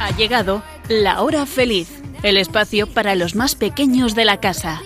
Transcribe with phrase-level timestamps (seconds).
[0.00, 4.82] Ha llegado la hora feliz, el espacio para los más pequeños de la casa.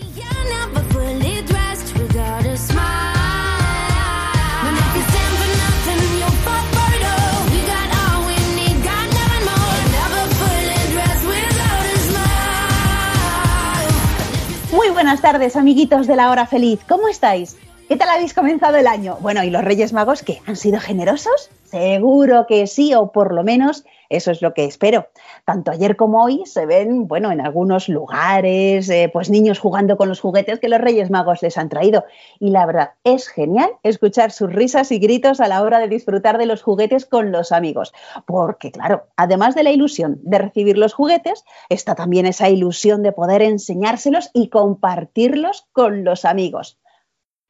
[14.71, 16.81] Muy buenas tardes, amiguitos de la hora feliz.
[16.87, 17.57] ¿Cómo estáis?
[17.89, 19.17] ¿Qué tal habéis comenzado el año?
[19.23, 20.43] Bueno, ¿y los Reyes Magos qué?
[20.45, 21.49] ¿Han sido generosos?
[21.65, 25.07] Seguro que sí, o por lo menos eso es lo que espero.
[25.47, 30.11] Tanto ayer como hoy se ven, bueno, en algunos lugares, eh, pues niños jugando con
[30.11, 32.05] los juguetes que los Reyes Magos les han traído.
[32.39, 36.37] Y la verdad, es genial escuchar sus risas y gritos a la hora de disfrutar
[36.37, 37.95] de los juguetes con los amigos.
[38.27, 43.13] Porque, claro, además de la ilusión de recibir los juguetes, está también esa ilusión de
[43.13, 46.79] poder enseñárselos y compartirlos con los amigos.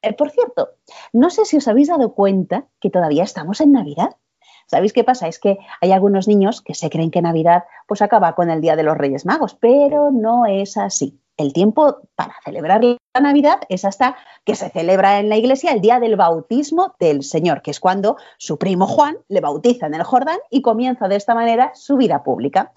[0.01, 0.69] Eh, por cierto,
[1.13, 4.15] no sé si os habéis dado cuenta que todavía estamos en Navidad.
[4.67, 5.27] ¿Sabéis qué pasa?
[5.27, 8.75] Es que hay algunos niños que se creen que Navidad pues acaba con el Día
[8.75, 11.19] de los Reyes Magos, pero no es así.
[11.37, 15.79] El tiempo para celebrar la Navidad es hasta que se celebra en la iglesia el
[15.79, 20.03] día del bautismo del Señor, que es cuando su primo Juan le bautiza en el
[20.03, 22.73] Jordán y comienza de esta manera su vida pública.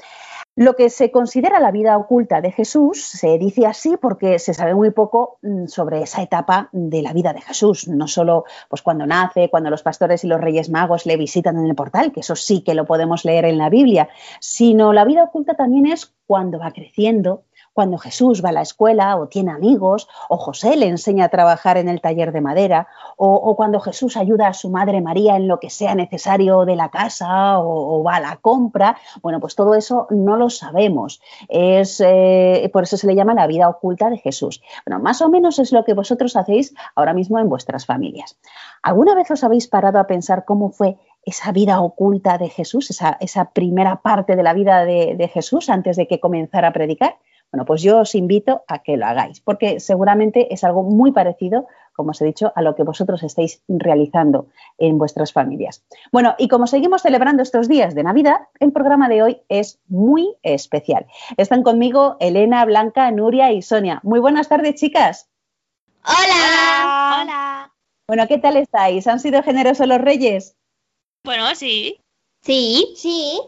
[0.54, 4.74] Lo que se considera la vida oculta de Jesús se dice así porque se sabe
[4.74, 9.06] muy poco mm, sobre esa etapa de la vida de Jesús, no solo pues cuando
[9.06, 12.36] nace, cuando los pastores y los reyes magos le visitan en el portal, que eso
[12.36, 16.58] sí que lo podemos leer en la Biblia, sino la vida oculta también es cuando
[16.58, 21.26] va creciendo, cuando Jesús va a la escuela o tiene amigos, o José le enseña
[21.26, 25.36] a trabajar en el taller de madera, o, cuando Jesús ayuda a su madre María
[25.36, 28.96] en lo que sea necesario de la casa o, va a la compra.
[29.22, 31.20] Bueno, pues todo eso no lo sabemos.
[31.48, 34.62] Es, eh, por eso se le llama la vida oculta de Jesús.
[34.86, 38.38] Bueno, más o menos es lo que vosotros hacéis ahora mismo en vuestras familias.
[38.82, 43.50] ¿Alguna vez os habéis parado a pensar cómo fue esa vida oculta de Jesús, esa,
[43.52, 47.16] primera parte de la vida de Jesús antes de que comenzara a predicar?
[47.52, 51.66] Bueno, pues yo os invito a que lo hagáis, porque seguramente es algo muy parecido,
[51.92, 54.46] como os he dicho, a lo que vosotros estáis realizando
[54.78, 55.84] en vuestras familias.
[56.10, 60.34] Bueno, y como seguimos celebrando estos días de Navidad, el programa de hoy es muy
[60.42, 61.06] especial.
[61.36, 64.00] Están conmigo Elena, Blanca, Nuria y Sonia.
[64.02, 65.28] Muy buenas tardes, chicas.
[66.04, 67.20] Hola.
[67.20, 67.72] Hola.
[68.08, 69.06] Bueno, ¿qué tal estáis?
[69.06, 70.56] ¿Han sido generosos los reyes?
[71.22, 72.00] Bueno, sí.
[72.40, 72.94] Sí.
[72.96, 73.40] Sí.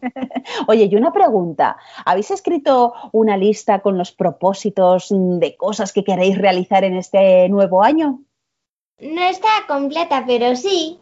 [0.68, 1.76] Oye, y una pregunta.
[2.04, 7.82] ¿Habéis escrito una lista con los propósitos de cosas que queréis realizar en este nuevo
[7.82, 8.20] año?
[8.98, 11.00] No está completa, pero sí.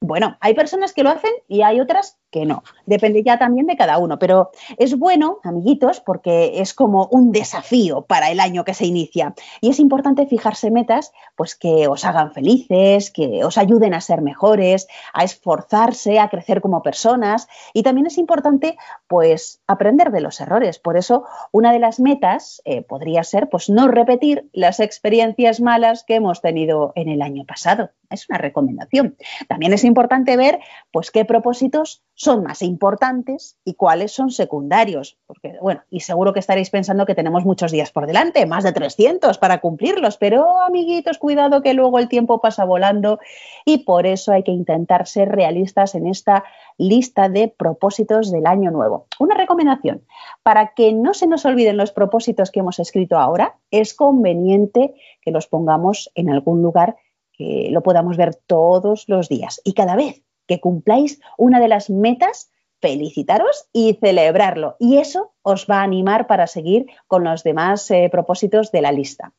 [0.00, 2.64] Bueno, hay personas que lo hacen y hay otras que no.
[2.86, 8.02] Depende ya también de cada uno, pero es bueno, amiguitos, porque es como un desafío
[8.02, 9.34] para el año que se inicia.
[9.60, 14.22] Y es importante fijarse metas pues que os hagan felices, que os ayuden a ser
[14.22, 20.40] mejores, a esforzarse, a crecer como personas y también es importante pues aprender de los
[20.40, 20.78] errores.
[20.78, 26.02] Por eso, una de las metas eh, podría ser pues no repetir las experiencias malas
[26.04, 27.90] que hemos tenido en el año pasado.
[28.08, 29.16] Es una recomendación.
[29.48, 30.60] También es importante ver
[30.90, 35.18] pues qué propósitos son más importantes y cuáles son secundarios.
[35.26, 38.70] Porque, bueno, y seguro que estaréis pensando que tenemos muchos días por delante, más de
[38.70, 43.18] 300 para cumplirlos, pero amiguitos, cuidado que luego el tiempo pasa volando
[43.64, 46.44] y por eso hay que intentar ser realistas en esta
[46.78, 49.06] lista de propósitos del año nuevo.
[49.18, 50.04] Una recomendación,
[50.44, 55.32] para que no se nos olviden los propósitos que hemos escrito ahora, es conveniente que
[55.32, 56.94] los pongamos en algún lugar
[57.32, 60.22] que lo podamos ver todos los días y cada vez
[60.52, 64.76] que cumpláis una de las metas, felicitaros y celebrarlo.
[64.78, 68.92] Y eso os va a animar para seguir con los demás eh, propósitos de la
[68.92, 69.32] lista.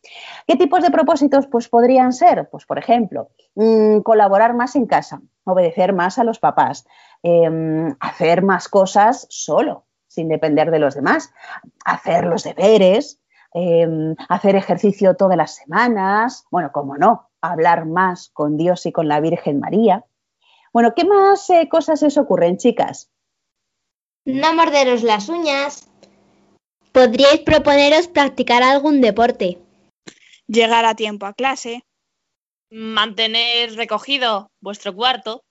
[0.48, 2.50] ¿Qué tipos de propósitos pues, podrían ser?
[2.50, 6.88] Pues, por ejemplo, mm, colaborar más en casa, obedecer más a los papás,
[7.22, 11.32] em, hacer más cosas solo, sin depender de los demás,
[11.86, 13.20] hacer los deberes,
[13.54, 19.08] em, hacer ejercicio todas las semanas, bueno, como no, hablar más con Dios y con
[19.08, 20.06] la Virgen María.
[20.74, 23.12] Bueno, ¿qué más eh, cosas os ocurren, chicas?
[24.26, 25.88] No morderos las uñas.
[26.92, 29.60] Podríais proponeros practicar algún deporte.
[30.48, 31.84] Llegar a tiempo a clase.
[32.72, 35.44] Mantener recogido vuestro cuarto.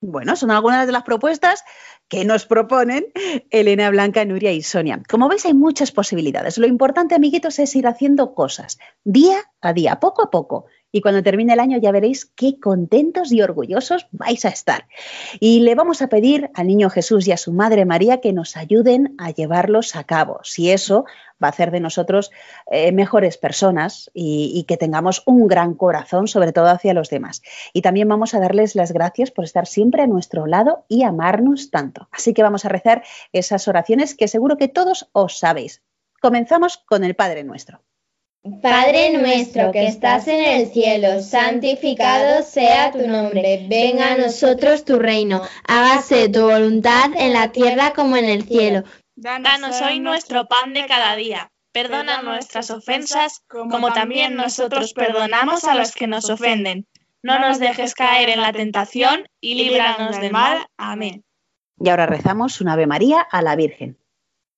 [0.00, 1.62] Bueno, son algunas de las propuestas
[2.08, 3.06] que nos proponen
[3.50, 5.02] Elena Blanca, Nuria y Sonia.
[5.08, 6.56] Como veis, hay muchas posibilidades.
[6.56, 11.24] Lo importante, amiguitos, es ir haciendo cosas día a día, poco a poco, y cuando
[11.24, 14.86] termine el año ya veréis qué contentos y orgullosos vais a estar.
[15.40, 18.56] Y le vamos a pedir al niño Jesús y a su madre María que nos
[18.56, 20.38] ayuden a llevarlos a cabo.
[20.44, 21.04] Si eso
[21.42, 22.30] va a hacer de nosotros
[22.70, 27.42] eh, mejores personas y, y, que tengamos un gran corazón, sobre todo hacia los demás.
[27.72, 31.72] Y también vamos a darles las gracias por estar siempre a nuestro lado y amarnos
[31.72, 32.08] tanto.
[32.12, 33.02] Así que vamos a rezar
[33.32, 35.82] esas oraciones que seguro que todos os sabéis.
[36.20, 37.82] Comenzamos con el Padre Nuestro.
[38.60, 44.98] Padre nuestro que estás en el cielo, santificado sea tu nombre, venga a nosotros tu
[44.98, 48.84] reino, hágase tu voluntad en la tierra como en el cielo.
[49.16, 51.48] Danos hoy nuestro pan de cada día.
[51.72, 56.86] Perdona nuestras ofensas, como también nosotros perdonamos a los que nos ofenden.
[57.22, 60.66] No nos dejes caer en la tentación y líbranos del mal.
[60.76, 61.24] Amén.
[61.80, 63.96] Y ahora rezamos un Ave María a la Virgen.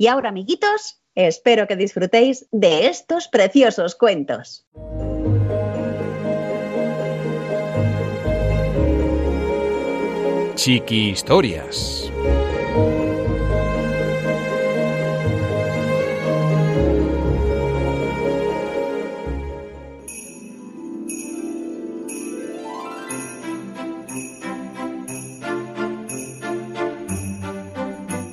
[0.00, 4.64] Y ahora, amiguitos, espero que disfrutéis de estos preciosos cuentos.
[10.54, 12.09] Chiqui Historias.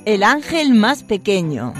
[0.08, 1.74] El ángel más pequeño.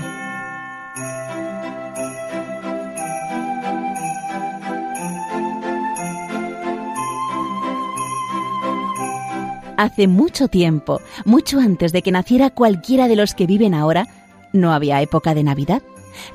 [9.78, 14.08] Hace mucho tiempo, mucho antes de que naciera cualquiera de los que viven ahora,
[14.52, 15.82] no había época de Navidad.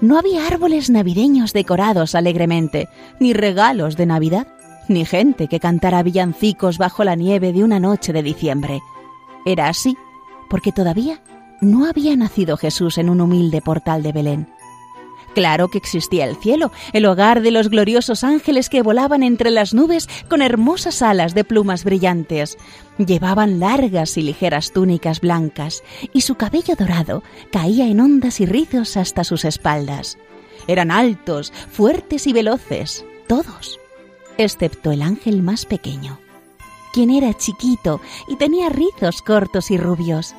[0.00, 2.88] No había árboles navideños decorados alegremente,
[3.20, 4.46] ni regalos de Navidad,
[4.88, 8.80] ni gente que cantara villancicos bajo la nieve de una noche de diciembre.
[9.44, 9.94] Era así,
[10.48, 11.20] porque todavía
[11.62, 14.48] no había nacido Jesús en un humilde portal de Belén.
[15.34, 19.72] Claro que existía el cielo, el hogar de los gloriosos ángeles que volaban entre las
[19.72, 22.58] nubes con hermosas alas de plumas brillantes.
[22.98, 25.82] Llevaban largas y ligeras túnicas blancas
[26.12, 30.18] y su cabello dorado caía en ondas y rizos hasta sus espaldas.
[30.66, 33.80] Eran altos, fuertes y veloces, todos,
[34.36, 36.20] excepto el ángel más pequeño,
[36.92, 40.34] quien era chiquito y tenía rizos cortos y rubios.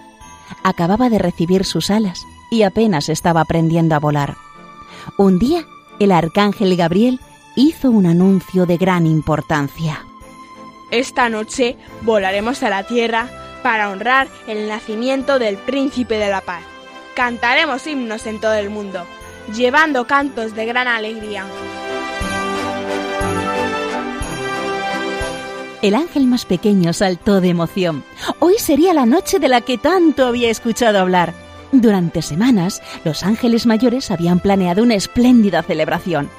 [0.63, 4.35] Acababa de recibir sus alas y apenas estaba aprendiendo a volar.
[5.17, 5.65] Un día,
[5.99, 7.19] el arcángel Gabriel
[7.55, 10.05] hizo un anuncio de gran importancia.
[10.91, 13.27] Esta noche volaremos a la tierra
[13.63, 16.61] para honrar el nacimiento del príncipe de la paz.
[17.15, 19.05] Cantaremos himnos en todo el mundo,
[19.55, 21.45] llevando cantos de gran alegría.
[25.83, 28.05] El ángel más pequeño saltó de emoción.
[28.39, 31.33] Hoy sería la noche de la que tanto había escuchado hablar.
[31.73, 36.29] Durante semanas, los ángeles mayores habían planeado una espléndida celebración.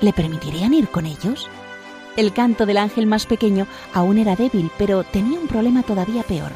[0.00, 1.48] ¿Le permitirían ir con ellos?
[2.16, 6.52] El canto del ángel más pequeño aún era débil, pero tenía un problema todavía peor.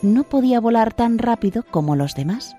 [0.00, 2.56] No podía volar tan rápido como los demás.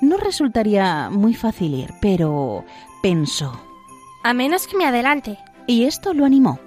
[0.00, 2.64] No resultaría muy fácil ir, pero
[3.02, 3.60] pensó.
[4.24, 5.38] A menos que me adelante.
[5.66, 6.58] Y esto lo animó.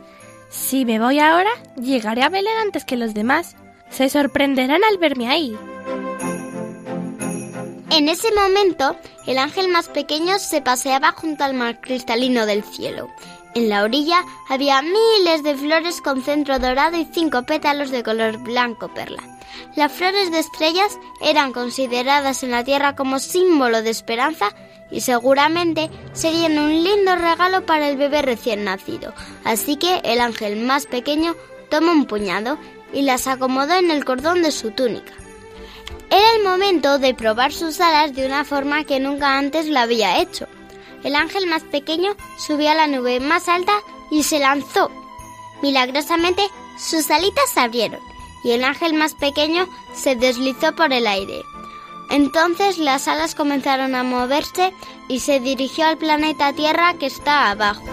[0.51, 1.49] Si me voy ahora,
[1.81, 3.55] llegaré a Belén antes que los demás.
[3.89, 5.57] Se sorprenderán al verme ahí.
[7.89, 13.09] En ese momento, el ángel más pequeño se paseaba junto al mar cristalino del cielo.
[13.53, 18.37] En la orilla había miles de flores con centro dorado y cinco pétalos de color
[18.37, 19.23] blanco perla.
[19.75, 24.53] Las flores de estrellas eran consideradas en la tierra como símbolo de esperanza
[24.89, 29.13] y seguramente serían un lindo regalo para el bebé recién nacido.
[29.43, 31.35] Así que el ángel más pequeño
[31.69, 32.57] tomó un puñado
[32.93, 35.13] y las acomodó en el cordón de su túnica.
[36.09, 40.21] Era el momento de probar sus alas de una forma que nunca antes lo había
[40.21, 40.47] hecho.
[41.03, 43.73] El ángel más pequeño subió a la nube más alta
[44.09, 44.91] y se lanzó.
[45.61, 46.43] Milagrosamente
[46.77, 47.99] sus alitas se abrieron
[48.43, 51.43] y el ángel más pequeño se deslizó por el aire.
[52.09, 54.73] Entonces las alas comenzaron a moverse
[55.07, 57.83] y se dirigió al planeta Tierra que está abajo.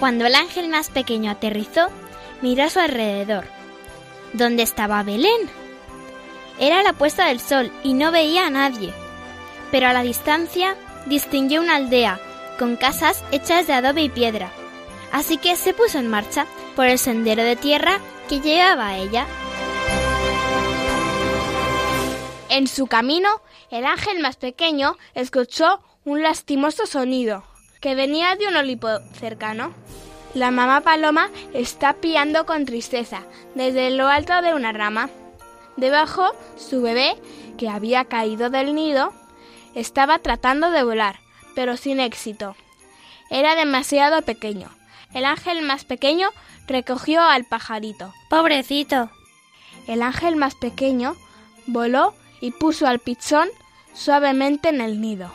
[0.00, 1.88] Cuando el ángel más pequeño aterrizó,
[2.40, 3.59] miró a su alrededor.
[4.32, 5.50] ¿Dónde estaba Belén?
[6.58, 8.92] Era la puesta del sol y no veía a nadie.
[9.70, 12.20] Pero a la distancia distinguió una aldea
[12.58, 14.50] con casas hechas de adobe y piedra.
[15.12, 16.46] Así que se puso en marcha
[16.76, 19.26] por el sendero de tierra que llevaba a ella.
[22.48, 23.28] En su camino,
[23.70, 27.44] el ángel más pequeño escuchó un lastimoso sonido
[27.80, 29.72] que venía de un olivo cercano.
[30.34, 33.22] La mamá paloma está piando con tristeza
[33.56, 35.10] desde lo alto de una rama.
[35.76, 37.16] Debajo, su bebé,
[37.58, 39.12] que había caído del nido,
[39.74, 41.18] estaba tratando de volar,
[41.56, 42.54] pero sin éxito.
[43.28, 44.68] Era demasiado pequeño.
[45.14, 46.28] El ángel más pequeño
[46.68, 48.14] recogió al pajarito.
[48.28, 49.10] Pobrecito.
[49.88, 51.16] El ángel más pequeño
[51.66, 53.48] voló y puso al pichón
[53.94, 55.32] suavemente en el nido.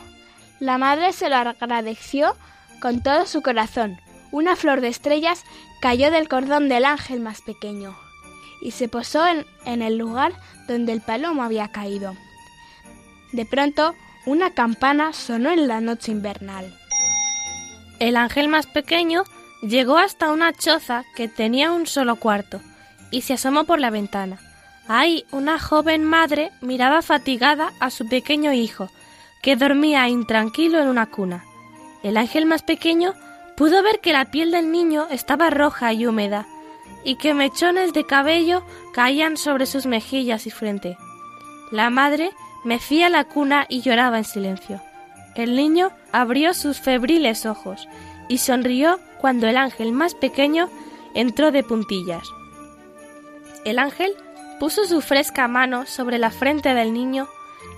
[0.58, 2.34] La madre se lo agradeció
[2.80, 4.00] con todo su corazón.
[4.36, 5.44] Una flor de estrellas
[5.80, 7.96] cayó del cordón del ángel más pequeño
[8.60, 10.34] y se posó en, en el lugar
[10.68, 12.14] donde el palomo había caído.
[13.32, 13.94] De pronto,
[14.26, 16.78] una campana sonó en la noche invernal.
[17.98, 19.24] El ángel más pequeño
[19.62, 22.60] llegó hasta una choza que tenía un solo cuarto
[23.10, 24.38] y se asomó por la ventana.
[24.86, 28.90] Ahí una joven madre miraba fatigada a su pequeño hijo,
[29.42, 31.42] que dormía intranquilo en una cuna.
[32.02, 33.14] El ángel más pequeño
[33.56, 36.46] pudo ver que la piel del niño estaba roja y húmeda,
[37.04, 40.96] y que mechones de cabello caían sobre sus mejillas y frente.
[41.70, 42.30] La madre
[42.64, 44.80] mecía la cuna y lloraba en silencio.
[45.34, 47.88] El niño abrió sus febriles ojos
[48.28, 50.68] y sonrió cuando el ángel más pequeño
[51.14, 52.28] entró de puntillas.
[53.64, 54.12] El ángel
[54.58, 57.28] puso su fresca mano sobre la frente del niño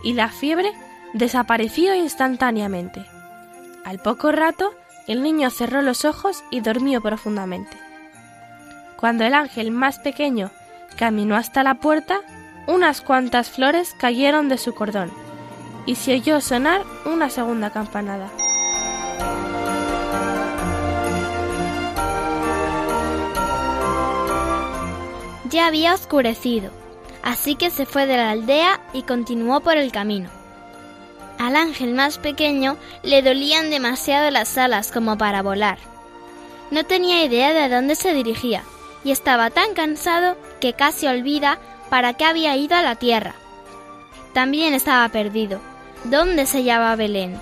[0.02, 0.72] y la fiebre
[1.12, 3.04] desapareció instantáneamente.
[3.84, 4.74] Al poco rato,
[5.08, 7.76] el niño cerró los ojos y durmió profundamente.
[8.96, 10.50] Cuando el ángel más pequeño
[10.96, 12.20] caminó hasta la puerta,
[12.66, 15.10] unas cuantas flores cayeron de su cordón
[15.86, 18.30] y se oyó sonar una segunda campanada.
[25.48, 26.70] Ya había oscurecido,
[27.22, 30.37] así que se fue de la aldea y continuó por el camino.
[31.38, 35.78] Al ángel más pequeño le dolían demasiado las alas como para volar.
[36.70, 38.64] No tenía idea de dónde se dirigía
[39.04, 41.58] y estaba tan cansado que casi olvida
[41.90, 43.34] para qué había ido a la tierra.
[44.34, 45.60] También estaba perdido.
[46.04, 47.40] ¿Dónde se hallaba Belén?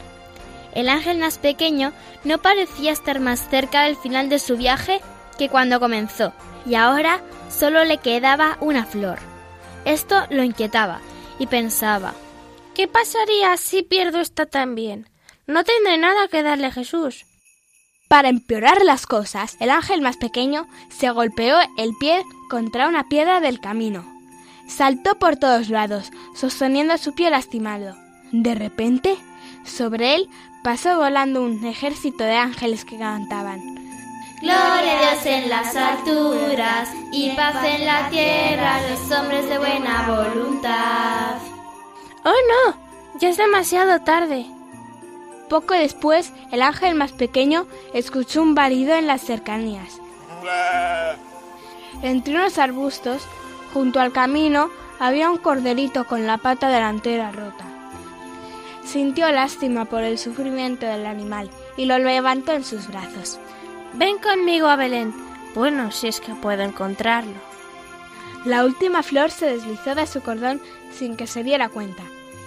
[0.75, 1.93] El ángel más pequeño
[2.25, 5.01] no parecía estar más cerca del final de su viaje
[5.39, 6.33] que cuando comenzó,
[6.67, 9.19] y ahora solo le quedaba una flor.
[9.85, 11.01] Esto lo inquietaba
[11.39, 12.15] y pensaba,
[12.77, 15.09] ¿qué pasaría si pierdo esta también?
[15.47, 17.25] No tendré nada que darle a Jesús.
[18.07, 23.41] Para empeorar las cosas, el ángel más pequeño se golpeó el pie contra una piedra
[23.41, 24.05] del camino.
[24.69, 27.97] Saltó por todos lados, sosteniendo su pie lastimado.
[28.31, 29.17] De repente,
[29.65, 30.29] sobre él
[30.63, 33.61] pasó volando un ejército de ángeles que cantaban.
[34.43, 39.57] Gloria a Dios en las alturas y paz en la tierra a los hombres de
[39.57, 41.56] buena voluntad.
[42.29, 42.35] ¡Oh
[42.67, 42.77] no!
[43.21, 44.47] Ya es demasiado tarde.
[45.49, 50.01] Poco después, el ángel más pequeño escuchó un barido en las cercanías.
[52.03, 53.23] Entre unos arbustos,
[53.73, 57.65] junto al camino, había un corderito con la pata delantera rota.
[58.85, 63.39] Sintió lástima por el sufrimiento del animal y lo levantó en sus brazos.
[63.95, 65.15] Ven conmigo a Belén.
[65.55, 67.35] Bueno, si es que puedo encontrarlo.
[68.45, 72.03] La última flor se deslizó de su cordón sin que se diera cuenta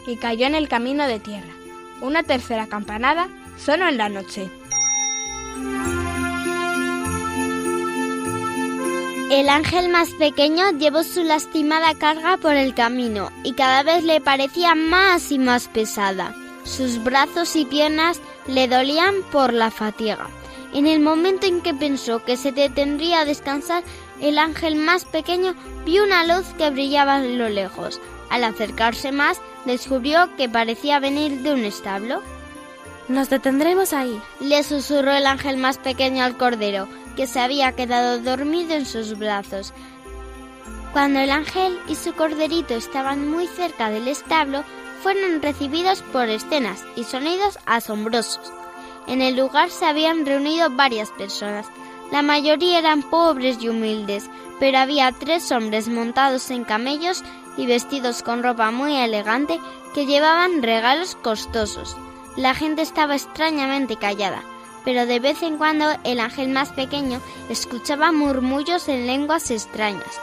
[0.10, 1.54] y cayó en el camino de tierra.
[2.02, 4.50] Una tercera campanada sonó en la noche.
[9.30, 14.22] El ángel más pequeño llevó su lastimada carga por el camino y cada vez le
[14.22, 16.34] parecía más y más pesada.
[16.64, 20.28] Sus brazos y piernas le dolían por la fatiga.
[20.74, 23.84] En el momento en que pensó que se detendría a descansar,
[24.20, 28.02] el ángel más pequeño vio una luz que brillaba a lo lejos.
[28.30, 32.22] Al acercarse más, descubrió que parecía venir de un establo.
[33.08, 38.20] Nos detendremos ahí, le susurró el ángel más pequeño al cordero, que se había quedado
[38.20, 39.74] dormido en sus brazos.
[40.94, 44.64] Cuando el ángel y su corderito estaban muy cerca del establo,
[45.02, 48.52] fueron recibidos por escenas y sonidos asombrosos.
[49.08, 51.68] En el lugar se habían reunido varias personas.
[52.12, 57.24] La mayoría eran pobres y humildes, pero había tres hombres montados en camellos
[57.60, 59.60] y vestidos con ropa muy elegante
[59.94, 61.98] que llevaban regalos costosos.
[62.38, 64.44] La gente estaba extrañamente callada,
[64.86, 70.20] pero de vez en cuando el ángel más pequeño escuchaba murmullos en lenguas extrañas.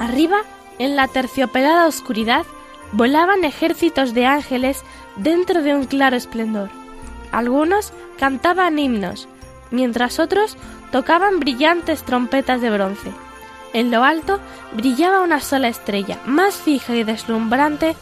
[0.00, 0.42] Arriba,
[0.78, 2.44] en la terciopelada oscuridad,
[2.92, 4.84] volaban ejércitos de ángeles
[5.16, 6.68] dentro de un claro esplendor.
[7.32, 9.28] Algunos cantaban himnos,
[9.70, 10.56] mientras otros
[10.92, 13.10] tocaban brillantes trompetas de bronce.
[13.72, 14.40] En lo alto
[14.72, 17.94] brillaba una sola estrella, más fija y deslumbrante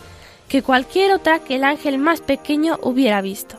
[0.48, 3.56] que cualquier otra que el ángel más pequeño hubiera visto.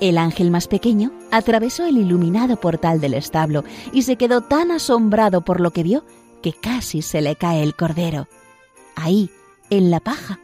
[0.00, 5.42] El ángel más pequeño atravesó el iluminado portal del establo y se quedó tan asombrado
[5.42, 6.04] por lo que vio
[6.42, 8.26] que casi se le cae el cordero.
[8.96, 9.30] Ahí,
[9.68, 10.38] en la paja,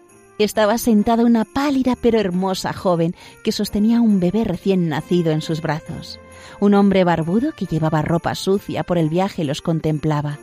[0.44, 5.62] estaba sentada una pálida pero hermosa joven que sostenía un bebé recién nacido en sus
[5.62, 6.20] brazos.
[6.60, 10.38] Un hombre barbudo que llevaba ropa sucia por el viaje los contemplaba.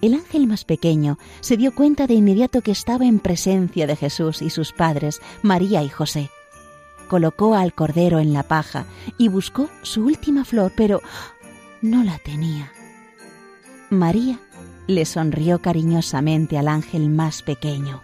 [0.00, 4.42] El ángel más pequeño se dio cuenta de inmediato que estaba en presencia de Jesús
[4.42, 6.30] y sus padres, María y José.
[7.08, 8.86] Colocó al cordero en la paja
[9.18, 11.02] y buscó su última flor, pero
[11.82, 12.72] no la tenía.
[13.90, 14.40] María
[14.86, 18.02] le sonrió cariñosamente al ángel más pequeño.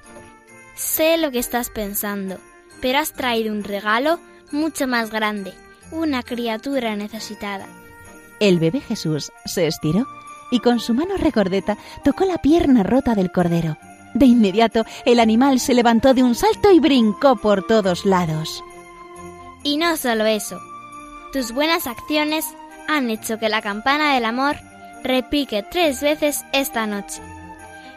[0.78, 2.38] Sé lo que estás pensando,
[2.80, 4.20] pero has traído un regalo
[4.52, 5.52] mucho más grande,
[5.90, 7.66] una criatura necesitada.
[8.38, 10.06] El bebé Jesús se estiró
[10.52, 13.76] y con su mano recordeta tocó la pierna rota del cordero.
[14.14, 18.62] De inmediato el animal se levantó de un salto y brincó por todos lados.
[19.64, 20.61] Y no solo eso,
[21.32, 22.47] tus buenas acciones
[22.87, 24.54] han hecho que la campana del amor
[25.02, 27.20] repique tres veces esta noche.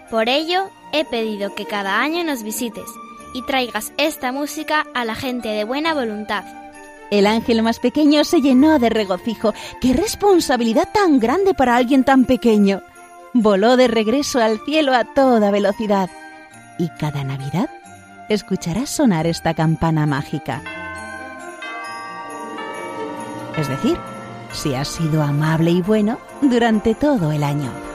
[0.09, 2.85] Por ello, he pedido que cada año nos visites
[3.33, 6.43] y traigas esta música a la gente de buena voluntad.
[7.11, 9.53] El ángel más pequeño se llenó de regocijo.
[9.81, 12.81] ¡Qué responsabilidad tan grande para alguien tan pequeño!
[13.33, 16.09] Voló de regreso al cielo a toda velocidad.
[16.77, 17.69] Y cada Navidad
[18.29, 20.61] escucharás sonar esta campana mágica.
[23.57, 23.97] Es decir,
[24.53, 27.90] si has sido amable y bueno durante todo el año.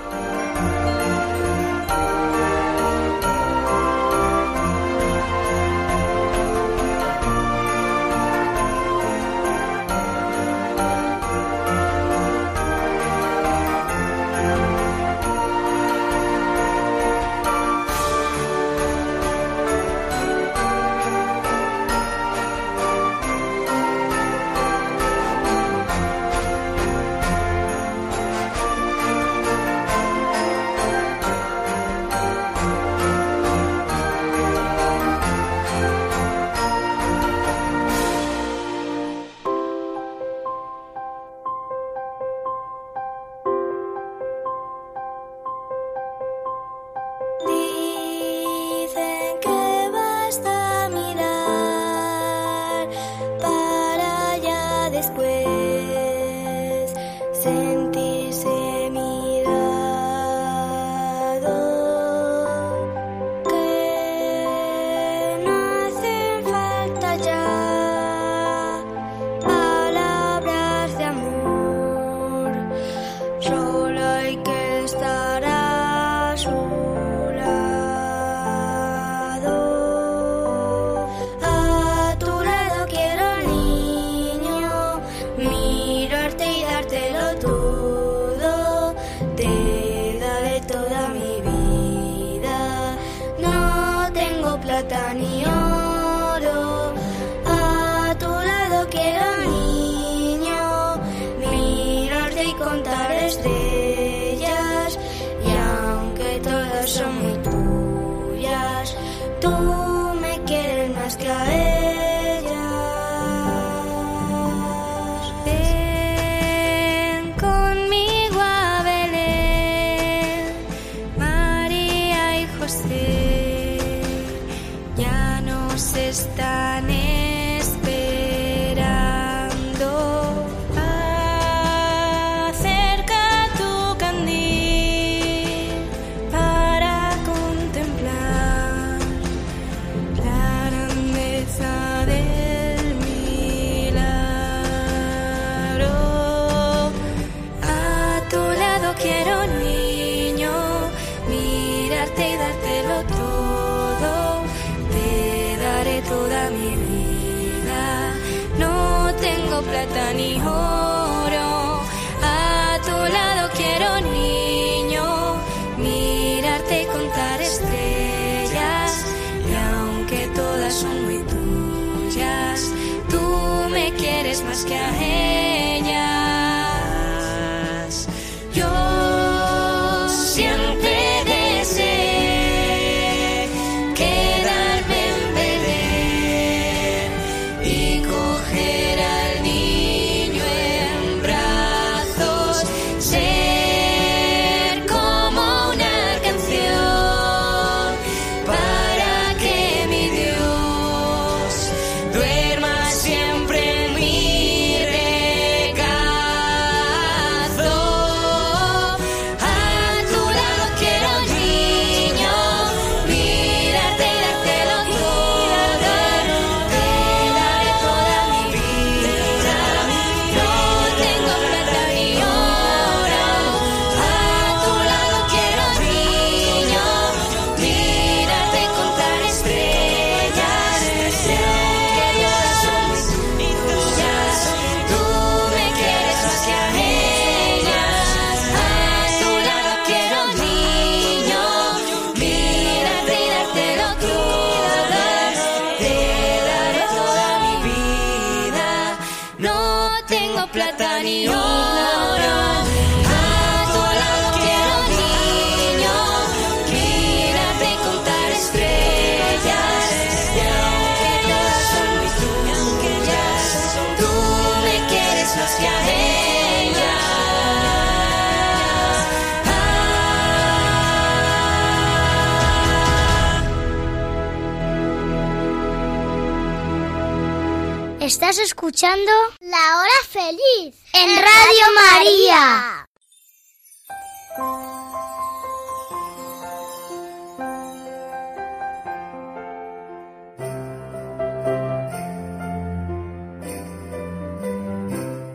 [278.77, 279.11] Escuchando
[279.41, 282.87] La Hora Feliz en Radio María.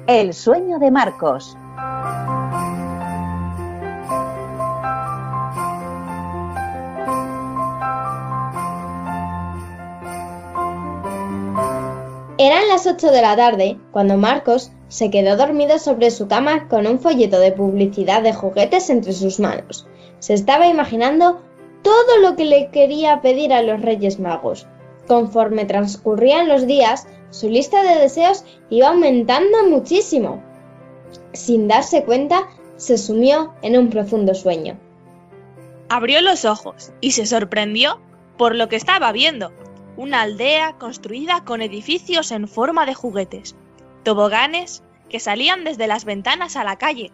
[0.05, 1.57] El sueño de Marcos.
[12.43, 16.87] Eran las 8 de la tarde cuando Marcos se quedó dormido sobre su cama con
[16.87, 19.85] un folleto de publicidad de juguetes entre sus manos.
[20.17, 21.39] Se estaba imaginando
[21.83, 24.65] todo lo que le quería pedir a los Reyes Magos.
[25.07, 30.41] Conforme transcurrían los días, su lista de deseos iba aumentando muchísimo.
[31.33, 34.79] Sin darse cuenta, se sumió en un profundo sueño.
[35.89, 37.99] Abrió los ojos y se sorprendió
[38.35, 39.51] por lo que estaba viendo.
[39.97, 43.55] Una aldea construida con edificios en forma de juguetes,
[44.03, 47.11] toboganes que salían desde las ventanas a la calle.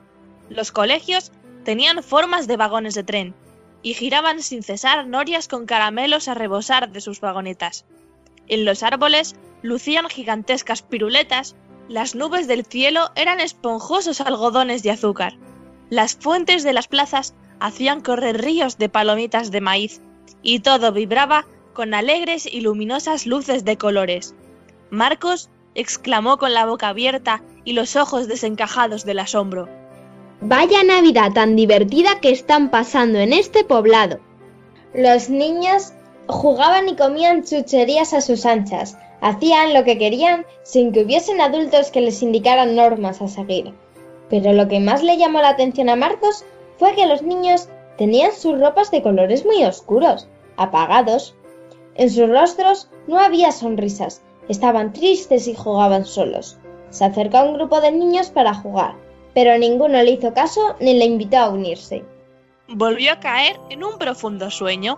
[0.49, 1.31] Los colegios
[1.63, 3.35] tenían formas de vagones de tren
[3.81, 7.85] y giraban sin cesar norias con caramelos a rebosar de sus vagonetas.
[8.47, 11.55] En los árboles lucían gigantescas piruletas,
[11.89, 15.33] las nubes del cielo eran esponjosos algodones de azúcar.
[15.89, 20.01] Las fuentes de las plazas hacían correr ríos de palomitas de maíz,
[20.41, 21.45] y todo vibraba
[21.77, 24.33] con alegres y luminosas luces de colores.
[24.89, 29.69] Marcos exclamó con la boca abierta y los ojos desencajados del asombro.
[30.41, 34.19] Vaya Navidad tan divertida que están pasando en este poblado.
[34.95, 35.93] Los niños
[36.27, 41.91] jugaban y comían chucherías a sus anchas, hacían lo que querían sin que hubiesen adultos
[41.91, 43.71] que les indicaran normas a seguir.
[44.31, 46.43] Pero lo que más le llamó la atención a Marcos
[46.79, 51.35] fue que los niños tenían sus ropas de colores muy oscuros, apagados.
[51.97, 56.59] En sus rostros no había sonrisas, estaban tristes y jugaban solos.
[56.91, 58.95] Se acercó a un grupo de niños para jugar,
[59.33, 62.05] pero ninguno le hizo caso ni le invitó a unirse.
[62.67, 64.97] Volvió a caer en un profundo sueño.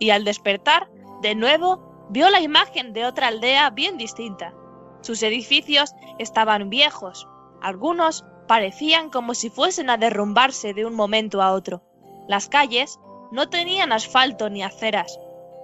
[0.00, 0.88] Y al despertar,
[1.22, 4.52] de nuevo, vio la imagen de otra aldea bien distinta.
[5.00, 7.28] Sus edificios estaban viejos,
[7.62, 11.82] algunos parecían como si fuesen a derrumbarse de un momento a otro.
[12.28, 12.98] Las calles
[13.30, 15.18] no tenían asfalto ni aceras.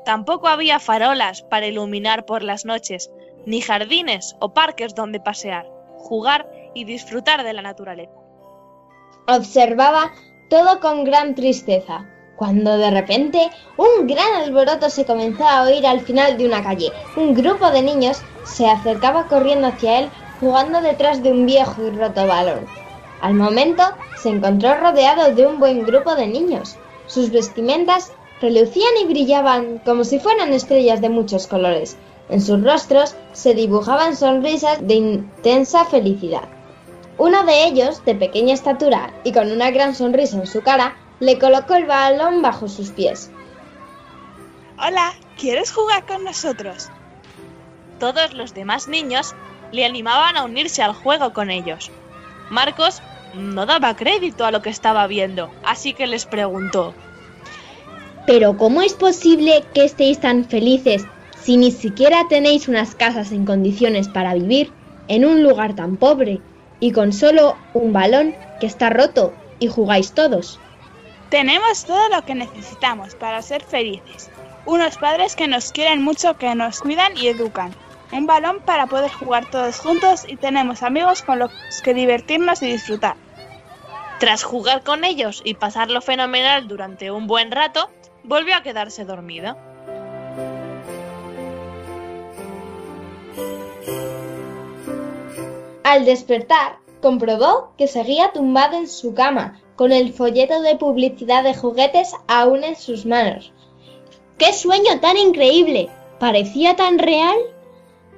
[0.05, 3.11] Tampoco había farolas para iluminar por las noches,
[3.47, 5.67] ni jardines o parques donde pasear,
[5.99, 8.13] jugar y disfrutar de la naturaleza.
[9.27, 10.13] Observaba
[10.49, 16.01] todo con gran tristeza, cuando de repente un gran alboroto se comenzó a oír al
[16.01, 16.91] final de una calle.
[17.17, 20.11] Un grupo de niños se acercaba corriendo hacia él
[20.41, 22.67] jugando detrás de un viejo y roto balón.
[23.21, 23.83] Al momento
[24.17, 26.77] se encontró rodeado de un buen grupo de niños.
[27.07, 31.97] Sus vestimentas relucían y brillaban como si fueran estrellas de muchos colores.
[32.31, 36.49] En sus rostros se dibujaban sonrisas de intensa felicidad.
[37.19, 41.39] Uno de ellos, de pequeña estatura y con una gran sonrisa en su cara, le
[41.39, 43.31] colocó el balón bajo sus pies.
[44.79, 46.89] Hola, ¿quieres jugar con nosotros?
[47.99, 49.35] Todos los demás niños
[49.73, 51.91] le animaban a unirse al juego con ellos.
[52.51, 53.03] Marcos
[53.35, 56.95] no daba crédito a lo que estaba viendo, así que les preguntó.
[58.27, 61.05] Pero ¿cómo es posible que estéis tan felices
[61.41, 64.73] si ni siquiera tenéis unas casas en condiciones para vivir
[65.09, 66.41] en un lugar tan pobre
[66.79, 70.61] y con solo un balón que está roto y jugáis todos?
[71.31, 74.31] Tenemos todo lo que necesitamos para ser felices.
[74.67, 77.75] Unos padres que nos quieren mucho, que nos cuidan y educan.
[78.13, 81.51] Un balón para poder jugar todos juntos y tenemos amigos con los
[81.85, 83.17] que divertirnos y disfrutar.
[84.19, 87.89] Tras jugar con ellos y pasarlo fenomenal durante un buen rato,
[88.25, 89.57] volvió a quedarse dormido.
[95.85, 101.55] Al despertar, comprobó que seguía tumbado en su cama, con el folleto de publicidad de
[101.55, 103.53] juguetes aún en sus manos.
[104.37, 105.89] ¡Qué sueño tan increíble!
[106.19, 107.39] ¿Parecía tan real?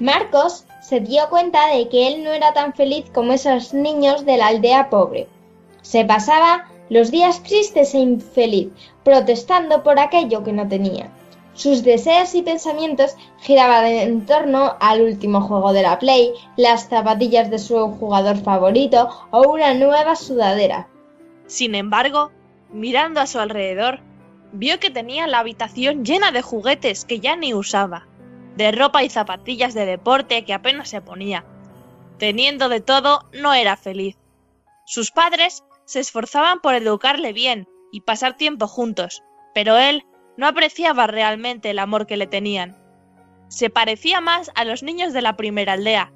[0.02, 4.36] Marcos se dio cuenta de que él no era tan feliz como esos niños de
[4.36, 5.28] la aldea pobre.
[5.82, 8.72] Se pasaba los días tristes e infeliz,
[9.04, 11.08] protestando por aquello que no tenía.
[11.54, 17.48] Sus deseos y pensamientos giraban en torno al último juego de la Play, las zapatillas
[17.48, 20.88] de su jugador favorito o una nueva sudadera.
[21.46, 22.32] Sin embargo,
[22.72, 24.00] mirando a su alrededor,
[24.50, 28.08] vio que tenía la habitación llena de juguetes que ya ni usaba,
[28.56, 31.44] de ropa y zapatillas de deporte que apenas se ponía.
[32.18, 34.16] Teniendo de todo, no era feliz.
[34.84, 39.22] Sus padres se esforzaban por educarle bien y pasar tiempo juntos,
[39.54, 40.04] pero él
[40.36, 42.76] no apreciaba realmente el amor que le tenían.
[43.48, 46.12] Se parecía más a los niños de la primera aldea.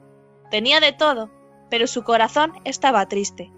[0.51, 1.31] Tenía de todo,
[1.71, 3.53] pero su corazón estaba triste.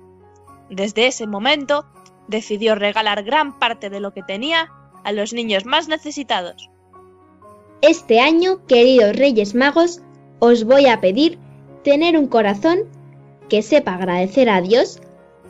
[0.68, 1.86] Desde ese momento,
[2.26, 4.72] decidió regalar gran parte de lo que tenía
[5.04, 6.70] a los niños más necesitados.
[7.80, 10.00] Este año, queridos Reyes Magos,
[10.40, 11.38] os voy a pedir
[11.84, 12.80] tener un corazón
[13.48, 15.00] que sepa agradecer a Dios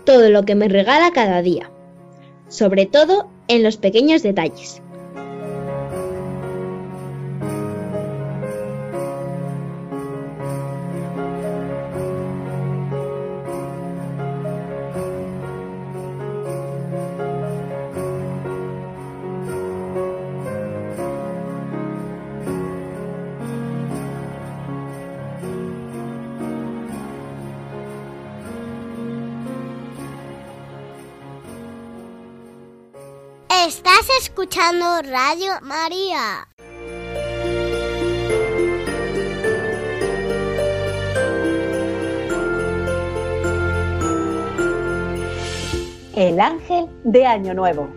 [0.04, 1.70] todo lo que me regala cada día,
[2.48, 4.82] sobre todo en los pequeños detalles.
[33.88, 36.46] Estás escuchando Radio María.
[46.14, 47.88] El ángel de Año Nuevo.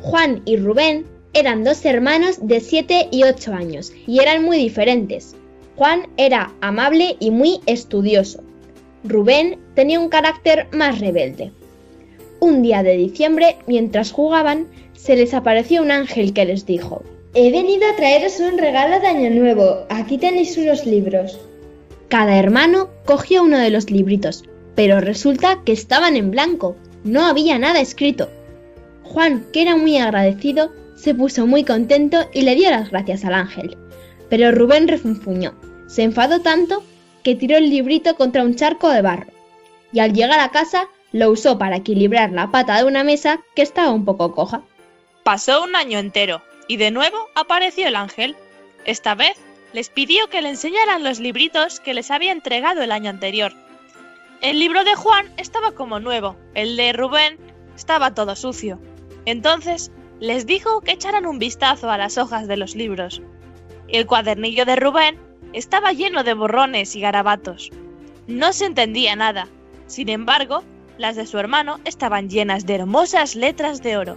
[0.00, 1.04] Juan y Rubén
[1.34, 5.36] eran dos hermanos de 7 y 8 años y eran muy diferentes.
[5.76, 8.42] Juan era amable y muy estudioso.
[9.04, 11.52] Rubén tenía un carácter más rebelde.
[12.38, 17.50] Un día de diciembre, mientras jugaban, se les apareció un ángel que les dijo, He
[17.50, 19.86] venido a traeros un regalo de Año Nuevo.
[19.88, 21.38] Aquí tenéis unos libros.
[22.08, 27.58] Cada hermano cogió uno de los libritos, pero resulta que estaban en blanco, no había
[27.58, 28.28] nada escrito.
[29.04, 33.34] Juan, que era muy agradecido, se puso muy contento y le dio las gracias al
[33.34, 33.76] ángel.
[34.28, 35.54] Pero Rubén refunfuñó,
[35.86, 36.82] se enfadó tanto
[37.22, 39.32] que tiró el librito contra un charco de barro,
[39.92, 43.62] y al llegar a casa lo usó para equilibrar la pata de una mesa que
[43.62, 44.62] estaba un poco coja.
[45.24, 48.36] Pasó un año entero y de nuevo apareció el ángel.
[48.84, 49.36] Esta vez
[49.72, 53.52] les pidió que le enseñaran los libritos que les había entregado el año anterior.
[54.40, 57.38] El libro de Juan estaba como nuevo, el de Rubén
[57.76, 58.80] estaba todo sucio.
[59.26, 63.20] Entonces les dijo que echaran un vistazo a las hojas de los libros.
[63.88, 65.18] El cuadernillo de Rubén
[65.52, 67.70] estaba lleno de borrones y garabatos.
[68.26, 69.48] No se entendía nada.
[69.86, 70.62] Sin embargo,
[70.98, 74.16] las de su hermano estaban llenas de hermosas letras de oro.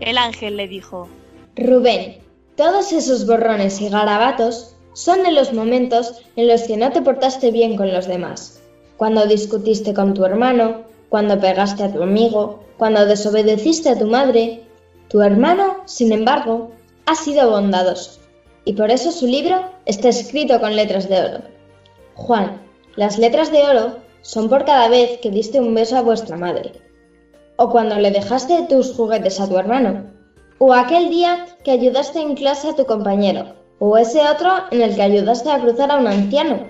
[0.00, 1.08] El ángel le dijo,
[1.56, 2.18] Rubén,
[2.56, 7.50] todos esos borrones y garabatos son de los momentos en los que no te portaste
[7.50, 8.60] bien con los demás.
[8.96, 14.62] Cuando discutiste con tu hermano, cuando pegaste a tu amigo, cuando desobedeciste a tu madre.
[15.08, 16.72] Tu hermano, sin embargo,
[17.06, 18.25] ha sido bondadoso
[18.66, 21.42] y por eso su libro está escrito con letras de oro.
[22.14, 22.60] Juan,
[22.96, 26.72] las letras de oro son por cada vez que diste un beso a vuestra madre,
[27.56, 30.10] o cuando le dejaste tus juguetes a tu hermano,
[30.58, 34.94] o aquel día que ayudaste en clase a tu compañero, o ese otro en el
[34.94, 36.66] que ayudaste a cruzar a un anciano.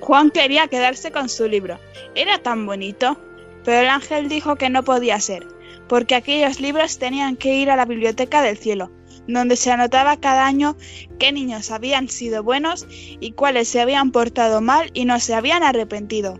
[0.00, 1.78] Juan quería quedarse con su libro.
[2.14, 3.18] Era tan bonito.
[3.64, 5.44] Pero el ángel dijo que no podía ser,
[5.88, 8.90] porque aquellos libros tenían que ir a la biblioteca del cielo,
[9.26, 10.76] donde se anotaba cada año
[11.18, 15.62] qué niños habían sido buenos y cuáles se habían portado mal y no se habían
[15.62, 16.38] arrepentido.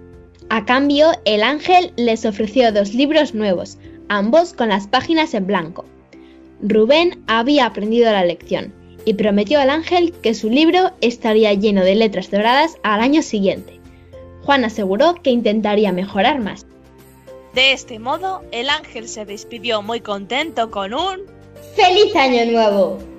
[0.49, 3.79] A cambio, el ángel les ofreció dos libros nuevos,
[4.09, 5.85] ambos con las páginas en blanco.
[6.63, 8.73] Rubén había aprendido la lección
[9.05, 13.81] y prometió al ángel que su libro estaría lleno de letras doradas al año siguiente.
[14.45, 16.67] Juan aseguró que intentaría mejorar más.
[17.57, 21.23] De este modo, el ángel se despidió muy contento con un
[21.75, 23.16] ¡Feliz Año Nuevo!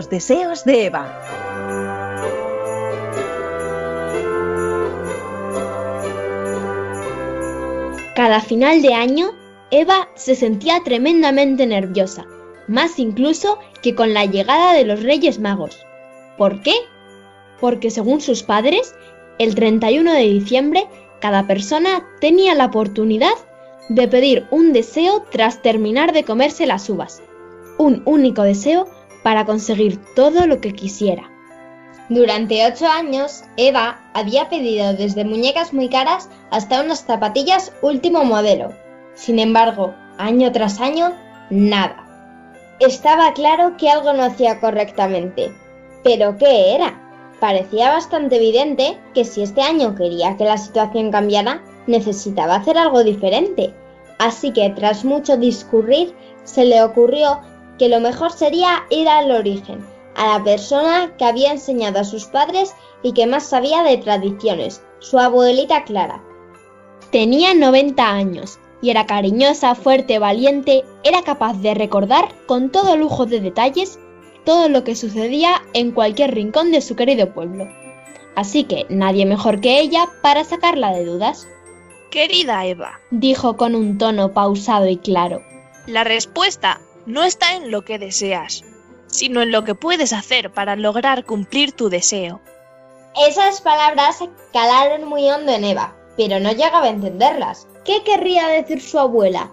[0.00, 1.20] Los deseos de Eva.
[8.16, 9.32] Cada final de año,
[9.70, 12.24] Eva se sentía tremendamente nerviosa,
[12.66, 15.84] más incluso que con la llegada de los Reyes Magos.
[16.38, 16.76] ¿Por qué?
[17.60, 18.94] Porque según sus padres,
[19.38, 20.88] el 31 de diciembre
[21.20, 23.34] cada persona tenía la oportunidad
[23.90, 27.22] de pedir un deseo tras terminar de comerse las uvas.
[27.76, 28.88] Un único deseo
[29.22, 31.30] para conseguir todo lo que quisiera.
[32.08, 38.72] Durante ocho años, Eva había pedido desde muñecas muy caras hasta unas zapatillas último modelo.
[39.14, 41.12] Sin embargo, año tras año,
[41.50, 42.06] nada.
[42.80, 45.52] Estaba claro que algo no hacía correctamente.
[46.02, 46.98] ¿Pero qué era?
[47.38, 53.04] Parecía bastante evidente que si este año quería que la situación cambiara, necesitaba hacer algo
[53.04, 53.72] diferente.
[54.18, 56.14] Así que tras mucho discurrir,
[56.44, 57.40] se le ocurrió
[57.80, 59.82] que lo mejor sería ir al origen,
[60.14, 64.82] a la persona que había enseñado a sus padres y que más sabía de tradiciones,
[64.98, 66.22] su abuelita Clara.
[67.10, 73.24] Tenía 90 años y era cariñosa, fuerte, valiente, era capaz de recordar con todo lujo
[73.24, 73.98] de detalles
[74.44, 77.66] todo lo que sucedía en cualquier rincón de su querido pueblo.
[78.36, 81.48] Así que nadie mejor que ella para sacarla de dudas.
[82.10, 85.40] Querida Eva, dijo con un tono pausado y claro.
[85.86, 88.64] La respuesta no está en lo que deseas,
[89.06, 92.40] sino en lo que puedes hacer para lograr cumplir tu deseo.
[93.16, 94.18] Esas palabras
[94.52, 97.66] calaron muy hondo en Eva, pero no llegaba a entenderlas.
[97.84, 99.50] ¿Qué querría decir su abuela?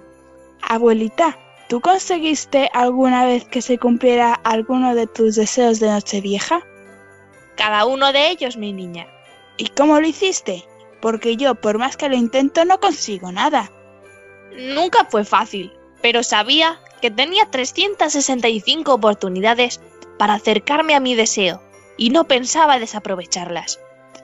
[0.62, 1.38] Abuelita,
[1.70, 6.62] ¿tú conseguiste alguna vez que se cumpliera alguno de tus deseos de Nochevieja?
[7.56, 9.08] Cada uno de ellos, mi niña.
[9.58, 10.66] ¿Y cómo lo hiciste?
[11.02, 13.72] Porque yo, por más que lo intento, no consigo nada.
[14.56, 19.82] Nunca fue fácil, pero sabía que tenía 365 oportunidades
[20.18, 21.62] para acercarme a mi deseo
[21.98, 23.80] y no pensaba desaprovecharlas.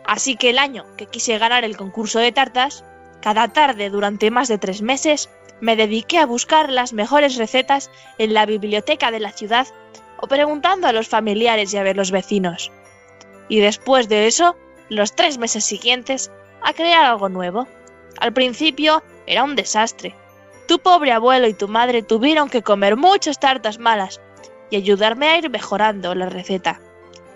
[0.05, 2.83] Así que el año que quise ganar el concurso de tartas,
[3.21, 5.29] cada tarde durante más de tres meses
[5.61, 9.67] me dediqué a buscar las mejores recetas en la biblioteca de la ciudad
[10.19, 12.71] o preguntando a los familiares y a ver los vecinos.
[13.47, 14.55] Y después de eso,
[14.89, 17.67] los tres meses siguientes, a crear algo nuevo.
[18.19, 20.15] Al principio era un desastre.
[20.67, 24.21] Tu pobre abuelo y tu madre tuvieron que comer muchas tartas malas
[24.69, 26.79] y ayudarme a ir mejorando la receta.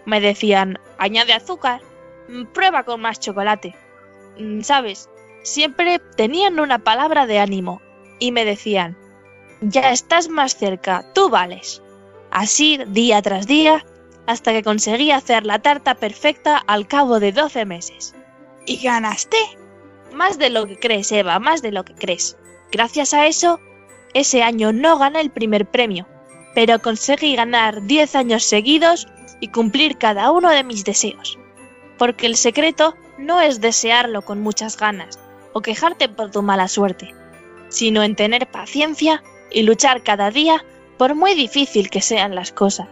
[0.05, 1.82] Me decían, añade azúcar,
[2.30, 3.75] mm, prueba con más chocolate.
[4.39, 5.09] Mm, ¿Sabes?
[5.43, 7.82] Siempre tenían una palabra de ánimo
[8.19, 8.97] y me decían,
[9.61, 11.82] ya estás más cerca, tú vales.
[12.32, 13.86] Así, día tras día,
[14.25, 18.15] hasta que conseguí hacer la tarta perfecta al cabo de 12 meses.
[18.65, 19.38] ¿Y ganaste?
[20.13, 22.38] Más de lo que crees, Eva, más de lo que crees.
[22.72, 23.59] Gracias a eso,
[24.13, 26.07] ese año no gané el primer premio,
[26.55, 29.07] pero conseguí ganar 10 años seguidos
[29.39, 31.38] y cumplir cada uno de mis deseos.
[31.97, 35.20] Porque el secreto no es desearlo con muchas ganas
[35.53, 37.13] o quejarte por tu mala suerte,
[37.70, 40.63] sino en tener paciencia y luchar cada día
[40.97, 42.88] por muy difícil que sean las cosas.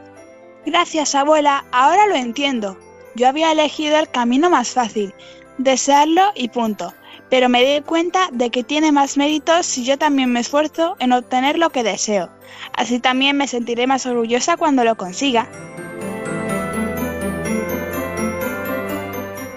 [0.65, 2.78] Gracias, abuela, ahora lo entiendo.
[3.15, 5.13] Yo había elegido el camino más fácil,
[5.57, 6.93] desearlo y punto.
[7.36, 11.11] Pero me di cuenta de que tiene más méritos si yo también me esfuerzo en
[11.11, 12.29] obtener lo que deseo.
[12.71, 15.49] Así también me sentiré más orgullosa cuando lo consiga.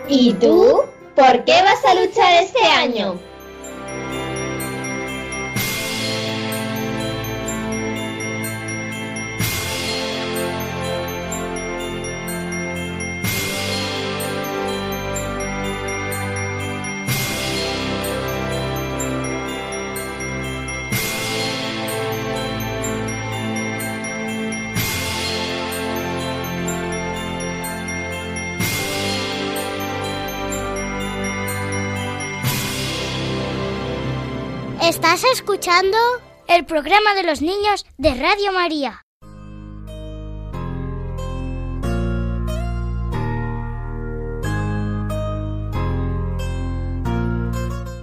[0.09, 0.81] ¿Y tú?
[1.15, 3.28] ¿Por qué vas a luchar este año?
[35.11, 35.97] Estás escuchando
[36.49, 39.07] el programa de los niños de Radio María.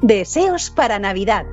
[0.02, 1.46] Deseos para Navidad.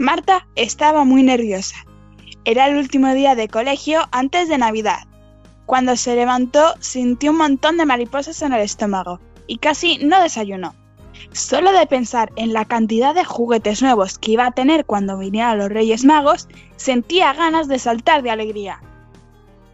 [0.00, 1.76] Marta estaba muy nerviosa.
[2.44, 5.04] Era el último día de colegio antes de Navidad.
[5.66, 10.74] Cuando se levantó sintió un montón de mariposas en el estómago y casi no desayunó.
[11.32, 15.58] Solo de pensar en la cantidad de juguetes nuevos que iba a tener cuando vinieran
[15.58, 18.80] los Reyes Magos, sentía ganas de saltar de alegría.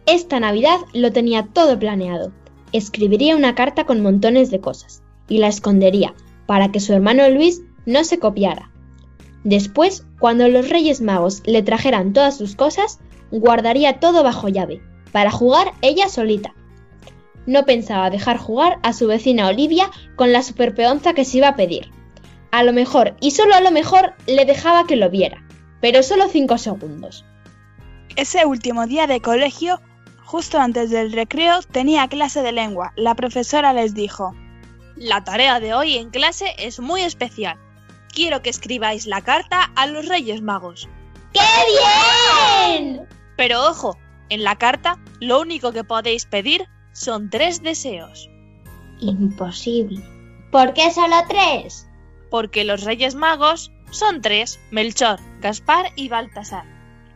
[0.05, 2.31] Esta Navidad lo tenía todo planeado.
[2.71, 6.13] Escribiría una carta con montones de cosas y la escondería
[6.45, 8.71] para que su hermano Luis no se copiara.
[9.43, 12.99] Después, cuando los Reyes Magos le trajeran todas sus cosas,
[13.31, 16.53] guardaría todo bajo llave, para jugar ella solita.
[17.45, 21.55] No pensaba dejar jugar a su vecina Olivia con la superpeonza que se iba a
[21.55, 21.91] pedir.
[22.51, 25.43] A lo mejor, y solo a lo mejor, le dejaba que lo viera,
[25.81, 27.25] pero solo cinco segundos.
[28.15, 29.81] Ese último día de colegio,
[30.23, 32.93] justo antes del recreo, tenía clase de lengua.
[32.95, 34.35] La profesora les dijo,
[34.95, 37.57] La tarea de hoy en clase es muy especial.
[38.13, 40.87] Quiero que escribáis la carta a los Reyes Magos.
[41.33, 41.39] ¡Qué
[42.77, 43.07] bien!
[43.35, 43.97] Pero ojo,
[44.29, 48.29] en la carta lo único que podéis pedir son tres deseos.
[49.01, 50.01] Imposible.
[50.51, 51.87] ¿Por qué solo tres?
[52.29, 56.65] Porque los Reyes Magos son tres, Melchor, Gaspar y Baltasar.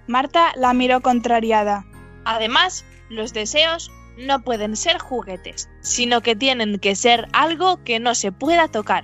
[0.08, 1.86] Marta la miró contrariada.
[2.26, 8.16] Además, los deseos no pueden ser juguetes, sino que tienen que ser algo que no
[8.16, 9.04] se pueda tocar.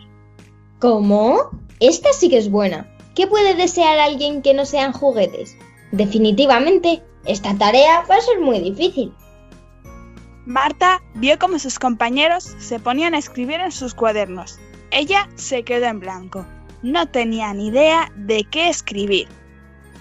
[0.80, 1.52] ¿Cómo?
[1.80, 2.90] Esta sí que es buena.
[3.16, 5.56] ¿Qué puede desear alguien que no sean juguetes?
[5.92, 9.14] Definitivamente, esta tarea va a ser muy difícil.
[10.46, 14.60] Marta vio cómo sus compañeros se ponían a escribir en sus cuadernos.
[14.92, 16.46] Ella se quedó en blanco.
[16.82, 19.30] No tenía ni idea de qué escribir.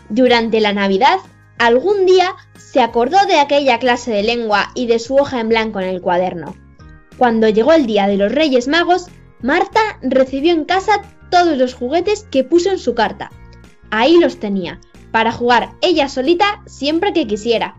[0.09, 1.18] Durante la Navidad,
[1.59, 5.78] algún día se acordó de aquella clase de lengua y de su hoja en blanco
[5.78, 6.57] en el cuaderno.
[7.16, 9.07] Cuando llegó el día de los Reyes Magos,
[9.43, 13.30] Marta recibió en casa todos los juguetes que puso en su carta.
[13.90, 14.80] Ahí los tenía,
[15.12, 17.76] para jugar ella solita siempre que quisiera.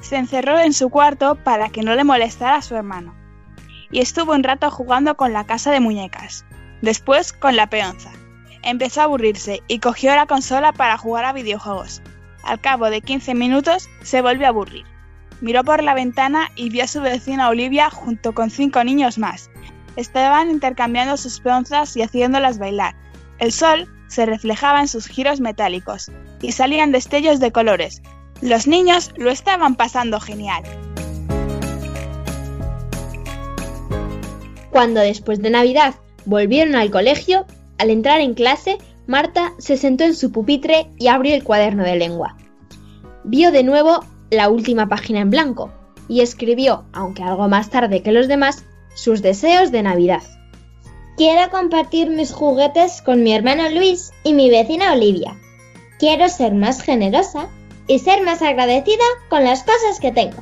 [0.00, 3.14] Se encerró en su cuarto para que no le molestara su hermano.
[3.90, 6.44] Y estuvo un rato jugando con la casa de muñecas.
[6.82, 8.10] Después con la peonza.
[8.62, 12.02] Empezó a aburrirse y cogió la consola para jugar a videojuegos.
[12.42, 14.84] Al cabo de 15 minutos se volvió a aburrir.
[15.40, 19.50] Miró por la ventana y vio a su vecina Olivia junto con cinco niños más.
[19.96, 22.94] Estaban intercambiando sus peonzas y haciéndolas bailar.
[23.38, 28.02] El sol se reflejaba en sus giros metálicos y salían destellos de colores.
[28.40, 30.62] Los niños lo estaban pasando genial.
[34.70, 37.46] Cuando después de Navidad volvieron al colegio,
[37.78, 38.78] al entrar en clase,
[39.08, 42.36] Marta se sentó en su pupitre y abrió el cuaderno de lengua.
[43.24, 45.72] Vio de nuevo la última página en blanco
[46.08, 48.64] y escribió, aunque algo más tarde que los demás,
[48.94, 50.22] sus deseos de Navidad.
[51.16, 55.36] Quiero compartir mis juguetes con mi hermano Luis y mi vecina Olivia.
[55.98, 57.48] Quiero ser más generosa
[57.88, 60.36] y ser más agradecida con las cosas que tengo.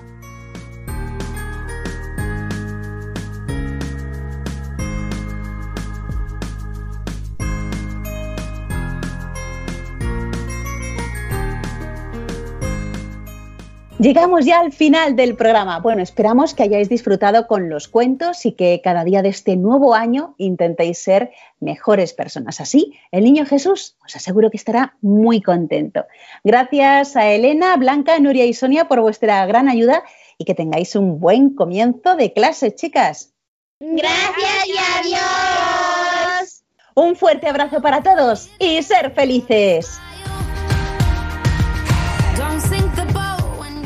[14.06, 15.80] Llegamos ya al final del programa.
[15.80, 19.96] Bueno, esperamos que hayáis disfrutado con los cuentos y que cada día de este nuevo
[19.96, 22.60] año intentéis ser mejores personas.
[22.60, 26.06] Así, el niño Jesús os aseguro que estará muy contento.
[26.44, 30.04] Gracias a Elena, Blanca, Nuria y Sonia por vuestra gran ayuda
[30.38, 33.34] y que tengáis un buen comienzo de clase, chicas.
[33.80, 36.64] Gracias y adiós.
[36.94, 39.98] Un fuerte abrazo para todos y ser felices.